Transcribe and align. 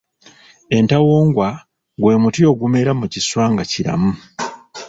Entawongwa 0.77 1.49
gwe 2.01 2.15
muti 2.21 2.41
ogumera 2.51 2.91
mu 2.99 3.05
kiswa 3.13 3.43
nga 3.51 3.63
kiramu. 3.71 4.11